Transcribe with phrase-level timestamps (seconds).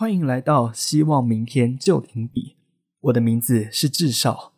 [0.00, 2.56] 欢迎来到希望明天就停笔。
[3.00, 4.54] 我的名字是智少。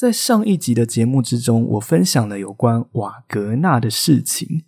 [0.00, 4.64] 在上一集的节目之中，我分享了有关瓦格纳的事情。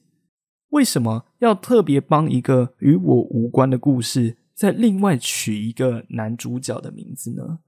[0.68, 7.60] 为什么要特别帮一个与我无关的故事，再另外取一个男主角的名字呢？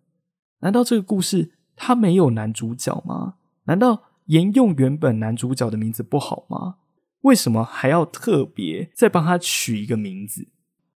[0.61, 3.37] 难道这个故事它没有男主角吗？
[3.65, 6.77] 难道沿用原本男主角的名字不好吗？
[7.23, 10.49] 为什么还要特别再帮他取一个名字？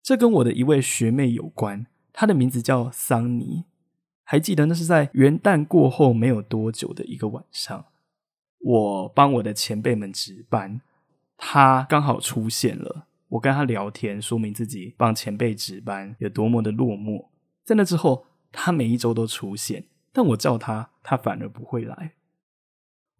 [0.01, 3.65] 这跟我的一位学妹有关，她的名字叫桑尼。
[4.27, 7.85] 还记得那是在元旦过后没有多久的一个晚上，
[8.59, 10.81] 我帮我的前辈们值班，
[11.37, 13.05] 他刚好出现了。
[13.29, 17.27] 我跟他聊天，说明自己帮前辈值班有多么的落寞。
[17.63, 22.13] 在那之后，他每一周都出现，但我叫他，他反而不会来。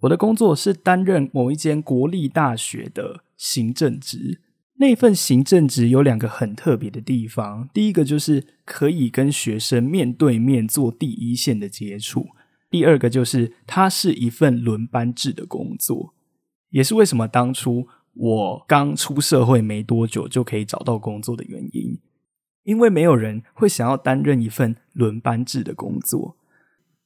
[0.02, 4.42] 我的工作是担任某一间国立大学的行政职。
[4.78, 12.28] 那份行政职有两个很特别的地方，第一个就是可以跟学生面对面做第一线的接触，
[12.70, 16.14] 第二个就是它是一份轮班制的工作，
[16.72, 21.98] 也是为什么当初我刚出社会没多久就可以找到工作的原因，
[22.64, 26.36] 因为没有人会想要担任一份轮班制的工作，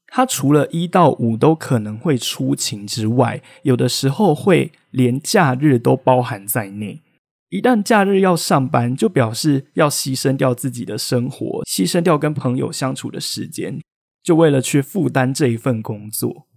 [0.07, 7.03] 它除了一到五都可能会出勤之外，有的时候会连假日都包含在内。
[7.49, 13.81] 一旦假日要上班，就表示要牺牲掉自己的生活，牺牲掉跟朋友相处的时间，
[14.23, 16.47] 就为了去负担这一份工作。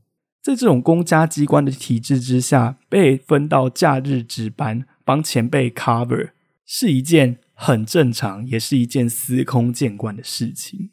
[0.42, 6.32] 在这种公家机关的体制之下，被分到假日值班帮前辈 cover，
[6.66, 10.90] 是一件很正常，也是一件司空见惯的事情。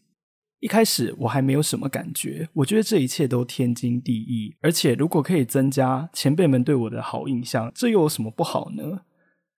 [0.62, 9.02] 一开始我还没有什么感觉，我觉得这一切都天经地义，而且如果可以增加前辈们对我的好印象，这又有什么不好呢？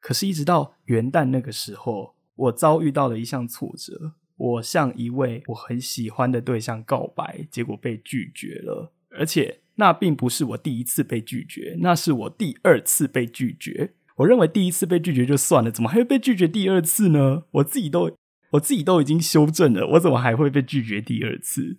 [0.01, 4.15] 可是，一直到元旦那个时候，我遭遇到了一项挫折。
[4.35, 8.91] 我向一位我很喜欢的对象告白，结果被拒绝了。
[9.11, 13.93] 而且，那并不是我第一次被拒绝，那是我第二次被拒绝。
[14.15, 17.43] 我认为第一次被拒绝就算了，怎么还会被拒绝第二次呢？
[17.51, 18.11] 我自己都
[18.51, 21.77] 我自己都已经修正了，我怎么还会被拒绝第二次？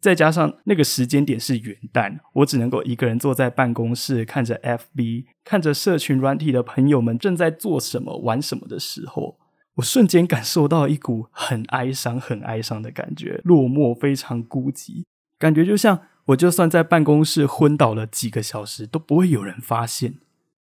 [0.00, 9.36] 再加上那个时间点是元旦，我只能够一个人坐在办公室，看着 FB，看着社群软体的朋友们正在做什么、玩什么的时候，
[9.74, 15.04] 我瞬间感受到一股很哀伤、很哀伤的感觉，落寞，非常孤寂，
[15.38, 20.14] 感觉就像我就算在办公室昏倒了几个小时，都不会有人发现。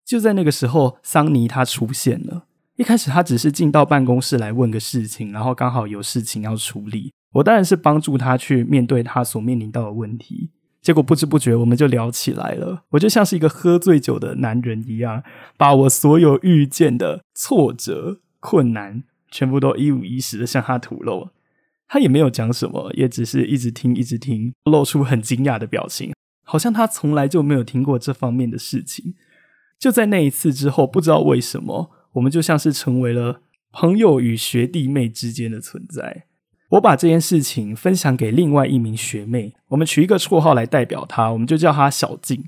[0.06, 2.46] 就在那个时候，桑尼他出现了。
[2.76, 7.12] 一开始他只是进到办公室来问个事情，然后刚好有事情要处理。
[7.36, 10.52] 我当然是帮助他去面对他所面临到的问题，
[10.82, 12.84] 结果不知不觉我们就聊起来了。
[12.92, 15.24] 我就像是一个喝醉酒的男人一样，
[15.58, 21.30] 把我所有遇见的挫折、困难，全部都一五一十的向他吐露。
[21.88, 26.14] 他也没有讲什么，也只是一直听，一直听，露出很惊讶的表情，
[26.44, 29.14] 好像他从来就没有听过这方面的事情。
[29.78, 33.42] 就在那一次之后，不知道为什么，我们就像是成为了
[33.74, 36.28] 朋友与学弟妹之间的存在。
[36.70, 42.46] 我把这件事情分享给另外一名学妹，我们取一个绰号来代表她，我们就叫她小静。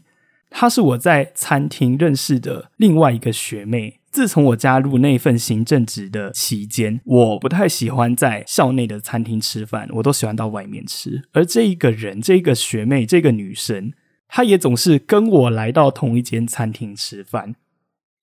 [0.49, 3.99] 她是我在餐厅认识的另外一个学妹。
[4.09, 11.21] 自从我加入那份行政职的期间，我不太喜欢在校内的餐厅吃饭，我都喜欢到外面吃。
[11.33, 13.93] 而这一个人，这个学妹，这个女生，
[14.27, 17.55] 她也总是跟我来到同一间餐厅吃饭。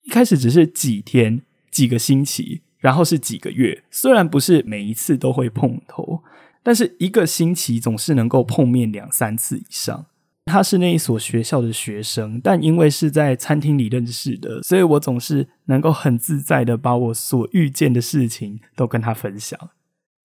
[0.03, 2.63] 一开始只是几天、几个星期。
[2.85, 6.21] 然后是几个月，虽然不是每一次都会碰头，
[6.61, 10.05] 但是一个星期总是能够碰面两三次以上。
[10.45, 19.59] 他是那一所学校的学生，但因为是在餐厅里认识的，所以我总是能够很自在的把我所遇见的事情都跟他分享。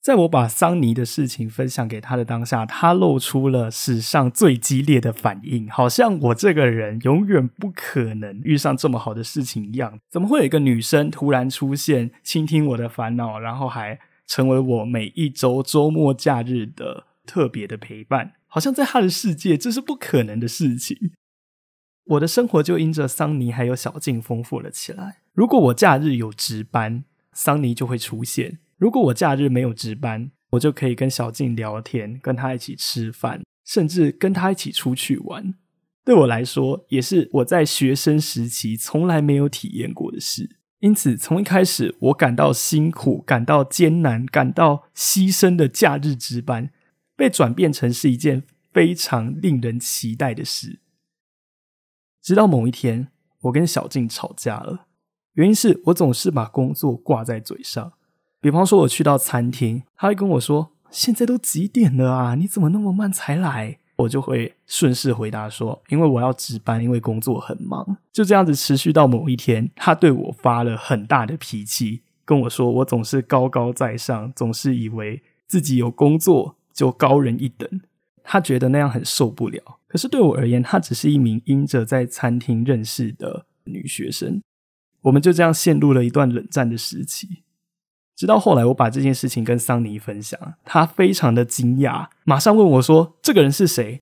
[0.03, 10.01] 在我把桑尼的事情分享给他的当下，他露出了史上最激烈的反应，好像我这个人永远不可能遇上这么好的事情一样。
[10.09, 18.33] 怎么会有一个女生突然出现，倾听我的烦恼，然后还成为我每一周周末假日的特别的陪伴？
[18.47, 21.13] 好像在他的世界，这是不可能的事情。
[22.05, 25.19] 我的生活就因着桑尼还有小静丰富了起来。
[25.35, 27.05] 如果我假日有值班，
[27.35, 28.59] 桑尼就会出现。
[28.81, 35.53] 如果我假日没有值班，我就可以跟小静聊天，跟她一起吃饭，甚至跟她一起出去玩。
[36.03, 40.57] 对我来说，也是我在学生时期从来没有体验过的事。
[40.79, 46.71] 因此，从一开始我感到辛苦、感到艰难、感到牺牲的假日值班，
[47.15, 50.81] 被转变成是一件非常令人期待的事。
[52.23, 53.09] 直到某一天，
[53.43, 54.87] 我跟小静吵架了，
[55.35, 57.93] 原因是我总是把工作挂在嘴上。
[58.41, 62.35] 比方说，我去到餐厅，他会跟我说：“现在都几点了啊？
[62.35, 77.69] 你怎么那么慢才来？”我就会顺势回答说：“因为我要值班，因为工作很忙。”就这样子持续到某一天，他对我发了很大的脾气，跟我说：“我总是高高在上，总是以为自己有工作就高人一等。”
[78.25, 79.61] 他觉得那样很受不了。
[79.87, 84.41] 可是对我而言，她只是一名因着在餐厅认识的女学生。
[85.03, 87.43] 我们就这样陷入了一段冷战的时期。
[88.21, 93.99] 直到后来，我把这件事情跟桑尼分享，他非常的惊讶，马上问我说：“这个人是谁？”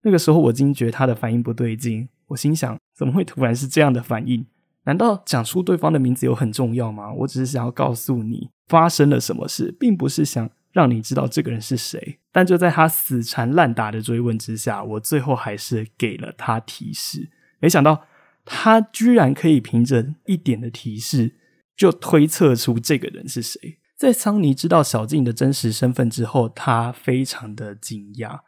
[0.00, 2.08] 那个时候，我惊觉他的反应不对劲。
[2.28, 4.46] 我心想：怎么会突然是这样的反应？
[4.84, 7.12] 难道讲出对方的名字有很重要吗？
[7.12, 12.18] 我只是想要告诉你发生了什么事，并不是想让你知道这个人是谁。
[12.32, 17.28] 但就在他死缠烂打的追问之下，我最后还是给了他提示。
[17.58, 18.06] 没想到
[18.46, 21.34] 他居然可以凭着一点的提示。
[21.78, 23.78] 就推测出这个人是谁。
[23.96, 28.40] 在桑尼知道小静的真实身份之后，他非常的惊讶，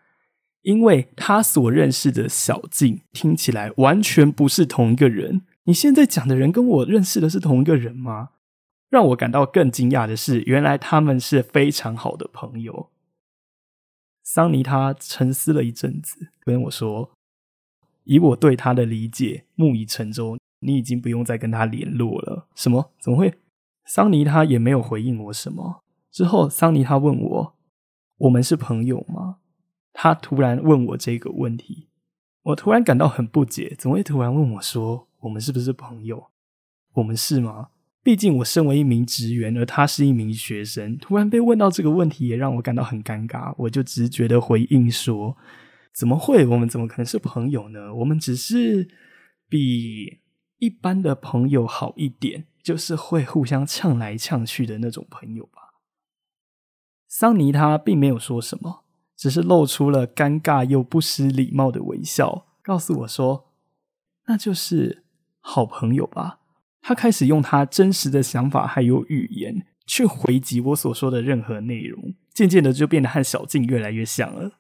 [0.63, 5.43] 因为他所认识的小静听起来完全不是同一个人。
[5.65, 8.31] 你现在讲的人跟我认识的是同一个人吗？
[8.89, 12.91] 让我感到更惊讶的是，原来他们是非常好的朋友。
[14.25, 17.13] 桑尼他沉思了一阵子，跟我说
[18.05, 22.49] ：“以我对他的理解，木已成舟。”你已经不用再跟他联络了。
[22.55, 22.93] 什么？
[23.01, 23.35] 怎么会？
[23.85, 25.83] 桑尼他也没有回应我什么。
[26.13, 27.55] 之后，桑尼他问我
[28.19, 29.39] ：“我们是朋友吗？”
[29.93, 31.89] 他突然问我这个问题，
[32.43, 33.75] 我突然感到很不解。
[33.79, 36.31] 怎么会突然问我说：“我们是不是朋友？”
[36.95, 37.71] 我们是吗？
[38.03, 43.55] 毕竟我身为一名职员，而他是一名学生，突然被问到这个问题，也让我感到很尴尬。
[43.59, 45.37] 我就直觉的回应说
[45.93, 46.47] ：“怎么会？
[46.47, 47.95] 我们怎么可能是朋友呢？
[47.95, 48.89] 我们只是
[49.49, 50.21] 比……”
[50.61, 55.81] 一般的朋友好一点，就是会互相呛来呛去的那种朋友吧。
[57.09, 58.85] 桑尼他并没有说什么，
[59.17, 63.53] 只是露出了尴尬又不失礼貌的微笑，告诉我说
[64.29, 65.05] ：“那就是
[65.41, 66.39] 好朋友吧。”
[66.83, 74.60] 他开始用他真实的想法还有语言去回击我所说的任何内容，渐渐的就变得和小静越来越像了。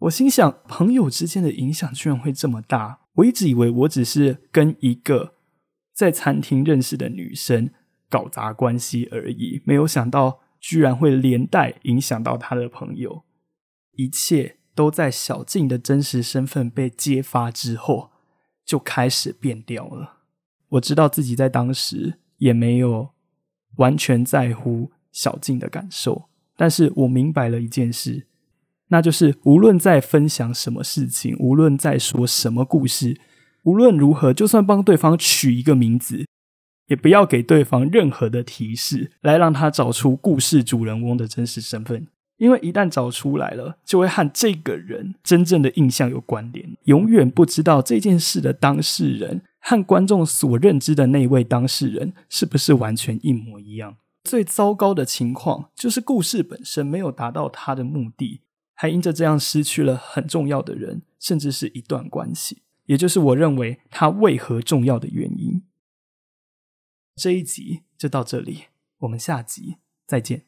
[0.00, 3.00] 我心想，朋友之间的影响居然会这么大。
[3.16, 5.34] 我一直以为我只是跟一个
[5.92, 7.70] 在餐厅认识的女生
[8.08, 13.24] 搞砸关系而已，没有想到居然会连带影响到他的朋友。
[13.92, 18.10] 一切都在小静的真实身份被揭发之后
[18.64, 20.20] 就开始变掉了。
[20.70, 23.10] 我知道自己在当时也没有
[23.76, 28.28] 完全在乎小静的感受，但是我明白了一件事。
[28.90, 33.18] 那就是无论在分享什么事情，无论在说什么故事，
[33.64, 36.26] 无论如何，就算帮对方取一个名字，
[36.88, 42.06] 也不要给对方任何的提示，来让他找出故事主人翁的真实身份。
[42.38, 46.74] 因为一旦找出来了，就会和这个人真正的印象有关联。
[46.84, 53.96] 永远不知道这件事的当事人和观众所认知的那位当事人是不是完全一模一样。
[54.24, 58.40] 最糟糕的情况就是故事本身没有达到他的目的。
[58.80, 65.62] 还因着这样失去了很重要的人，甚至是一段关系，也就是我认为他为何重要的原因。
[67.14, 68.68] 这一集就到这里，
[69.00, 70.46] 我们下集再见。